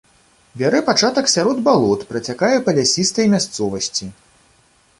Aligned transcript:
Бярэ 0.59 0.79
пачатак 0.87 1.29
сярод 1.35 1.57
балот, 1.67 2.07
працякае 2.13 2.51
па 2.69 2.75
лясістай 2.79 3.27
мясцовасці. 3.35 4.05